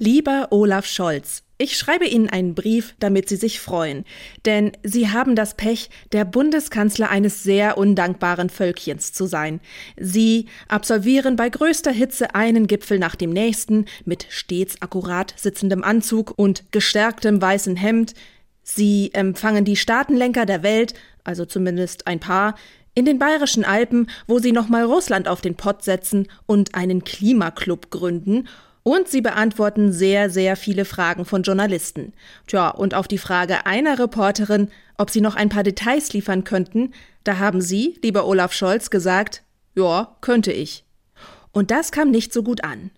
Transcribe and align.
Lieber 0.00 0.46
Olaf 0.50 0.86
Scholz, 0.86 1.42
ich 1.58 1.76
schreibe 1.76 2.06
Ihnen 2.06 2.28
einen 2.30 2.54
Brief, 2.54 2.94
damit 3.00 3.28
Sie 3.28 3.34
sich 3.34 3.58
freuen, 3.58 4.04
denn 4.44 4.70
Sie 4.84 5.08
haben 5.08 5.34
das 5.34 5.56
Pech, 5.56 5.90
der 6.12 6.24
Bundeskanzler 6.24 7.10
eines 7.10 7.42
sehr 7.42 7.76
undankbaren 7.76 8.48
Völkchens 8.48 9.12
zu 9.12 9.26
sein. 9.26 9.58
Sie 9.96 10.46
absolvieren 10.68 11.34
bei 11.34 11.48
größter 11.48 11.90
Hitze 11.90 12.36
einen 12.36 12.68
Gipfel 12.68 13.00
nach 13.00 13.16
dem 13.16 13.30
nächsten 13.30 13.86
mit 14.04 14.28
stets 14.30 14.80
akkurat 14.80 15.34
sitzendem 15.36 15.82
Anzug 15.82 16.32
und 16.36 16.70
gestärktem 16.70 17.42
weißen 17.42 17.74
Hemd. 17.74 18.14
Sie 18.62 19.10
empfangen 19.14 19.64
die 19.64 19.74
Staatenlenker 19.74 20.46
der 20.46 20.62
Welt, 20.62 20.94
also 21.24 21.44
zumindest 21.44 22.06
ein 22.06 22.20
paar, 22.20 22.54
in 22.94 23.04
den 23.04 23.18
bayerischen 23.18 23.64
Alpen, 23.64 24.08
wo 24.28 24.38
sie 24.38 24.52
nochmal 24.52 24.84
Russland 24.84 25.26
auf 25.26 25.40
den 25.40 25.56
Pott 25.56 25.82
setzen 25.82 26.28
und 26.46 26.76
einen 26.76 27.02
Klimaclub 27.02 27.90
gründen 27.90 28.46
und 28.88 29.06
sie 29.06 29.20
beantworten 29.20 29.92
sehr, 29.92 30.30
sehr 30.30 30.56
viele 30.56 30.86
Fragen 30.86 31.26
von 31.26 31.42
Journalisten. 31.42 32.14
Tja, 32.46 32.70
und 32.70 32.94
auf 32.94 33.06
die 33.06 33.18
Frage 33.18 33.66
einer 33.66 33.98
Reporterin, 33.98 34.70
ob 34.96 35.10
sie 35.10 35.20
noch 35.20 35.34
ein 35.34 35.50
paar 35.50 35.62
Details 35.62 36.14
liefern 36.14 36.42
könnten, 36.44 36.94
da 37.22 37.38
haben 37.38 37.60
Sie, 37.60 37.98
lieber 38.02 38.26
Olaf 38.26 38.54
Scholz, 38.54 38.88
gesagt, 38.88 39.42
ja, 39.74 40.16
könnte 40.22 40.52
ich. 40.52 40.84
Und 41.52 41.70
das 41.70 41.92
kam 41.92 42.10
nicht 42.10 42.32
so 42.32 42.42
gut 42.42 42.64
an. 42.64 42.90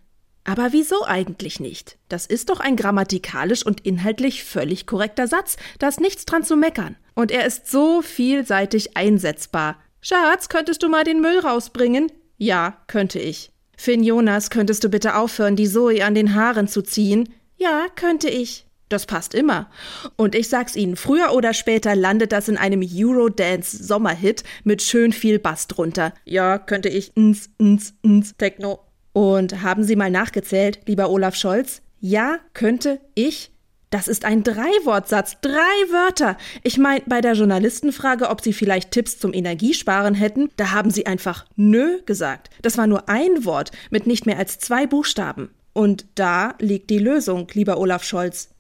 Aber 0.45 0.73
wieso 0.73 1.05
eigentlich 1.05 1.59
nicht? 1.59 1.99
Das 2.09 2.25
ist 2.27 2.51
doch 2.51 2.61
ein 2.61 2.77
grammatikalisch 2.77 3.67
und 3.67 3.81
inhaltlich 3.81 4.45
völlig 4.45 4.87
korrekter 4.87 5.27
Satz, 5.27 5.57
da 5.81 5.89
ist 5.89 6.01
nichts 6.01 6.25
dran 6.25 6.45
zu 6.45 6.57
meckern. 6.57 6.97
Und 7.15 7.33
er 7.33 7.47
ist 7.47 7.69
so 7.69 8.01
vielseitig 8.01 8.97
einsetzbar. 8.97 9.77
Schatz, 10.01 10.49
könntest 10.49 10.85
du 10.85 10.89
mal 10.89 11.03
den 11.03 11.21
Müll 11.21 11.41
rausbringen? 11.41 12.13
Ja, 12.39 12.77
könnte 12.87 13.19
ich. 13.19 13.51
Finn 13.83 14.03
Jonas, 14.03 14.51
könntest 14.51 14.85
du 14.85 14.91
bitte 14.91 15.15
aufhören, 15.15 15.57
die 15.57 15.67
Zoe 15.67 16.05
an 16.05 16.15
den 16.15 16.35
Haaren 16.35 16.69
zu 16.69 16.83
ziehen? 16.83 17.31
Ja, 17.57 17.87
könnte 17.97 18.29
ich. 18.29 18.67
Das 18.91 19.07
passt 19.07 19.35
immer. 19.35 19.71
Und 20.17 20.35
ich 20.35 20.51
sag's 20.51 20.77
Ihnen, 20.77 20.97
früher 20.97 21.33
oder 21.33 21.55
später 21.55 21.97
landet 21.97 22.33
das 22.33 22.49
in 22.49 22.59
einem 22.59 22.83
Eurodance-Sommerhit 22.83 24.45
mit 24.65 24.83
schön 24.83 25.15
viel 25.15 25.39
Bass 25.39 25.67
drunter. 25.67 26.13
Ja, 26.27 26.59
könnte 26.59 26.91
ich. 26.91 27.15
Ns, 27.19 27.49
ns, 27.59 27.95
ns, 28.07 28.37
Techno. 28.37 28.81
Und 29.15 29.63
haben 29.63 29.83
Sie 29.83 29.97
mal 29.97 30.11
nachgezählt, 30.11 30.81
lieber 30.85 31.09
Olaf 31.09 31.35
Scholz? 31.35 31.81
Ja, 32.01 32.39
könnte 32.53 33.01
ich. 33.15 33.51
Das 33.91 34.07
ist 34.07 34.25
ein 34.25 34.45
Dreiwortsatz, 34.45 35.39
drei 35.41 35.51
Wörter. 35.91 36.39
Ich 36.63 36.79
meine, 36.79 37.03
bei 37.07 37.21
der 37.21 37.33
Journalistenfrage, 37.33 38.31
ob 38.31 38.41
Sie 38.41 38.53
vielleicht 38.53 38.93
Tipps 38.93 39.19
zum 39.19 39.35
Energiesparen 39.35 40.15
hätten, 40.15 40.49
da 40.57 40.71
haben 40.71 40.91
Sie 40.91 41.07
einfach 41.07 41.45
nö 41.57 42.01
gesagt. 42.07 42.51
Das 42.63 42.79
war 42.79 42.87
nur 42.87 43.09
ein 43.09 43.45
Wort 43.45 43.73
mit 43.91 44.07
nicht 44.07 44.27
mehr 44.27 44.39
als 44.39 44.61
zwei 44.61 44.87
Buchstaben. 44.87 45.51
Und 45.73 46.07
da 46.15 46.55
liegt 46.61 46.91
die 46.91 46.99
Lösung, 46.99 47.49
lieber 47.53 47.79
Olaf 47.79 48.05
Scholz. 48.05 48.51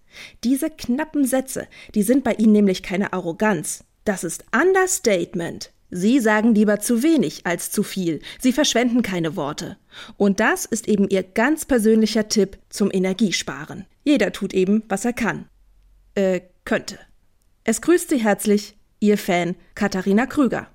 Diese 0.42 0.68
knappen 0.68 1.24
Sätze, 1.24 1.68
die 1.94 2.02
sind 2.02 2.24
bei 2.24 2.34
Ihnen 2.34 2.52
nämlich 2.52 2.82
keine 2.82 3.12
Arroganz. 3.12 3.84
Das 4.04 4.24
ist 4.24 4.44
Understatement. 4.52 5.70
Sie 5.91 6.20
sagen 6.20 6.55
lieber 6.55 6.80
zu 6.80 7.02
wenig 7.02 7.46
als 7.46 7.70
zu 7.70 7.83
viel. 7.83 8.20
Sie 8.38 8.52
verschwenden 8.52 9.02
keine 9.02 9.36
Worte. 9.36 9.77
Und 10.16 10.41
das 10.41 10.64
ist 10.64 10.88
eben 10.88 11.08
Ihr 11.08 11.22
ganz 11.22 11.64
persönlicher 11.64 12.28
Tipp 12.28 12.58
zum 12.69 12.91
Energiesparen. 12.92 13.86
Jeder 14.05 14.32
tut 14.32 14.55
eben, 14.55 14.84
was 14.88 15.05
er 15.05 15.12
kann. 15.12 15.48
Äh, 16.14 16.41
könnte. 16.64 16.98
Es 17.64 17.82
grüßt 17.82 18.08
Sie 18.08 18.19
herzlich, 18.19 18.77
Ihr 19.00 19.19
Fan 19.19 19.56
Katharina 19.74 20.27
Krüger. 20.27 20.69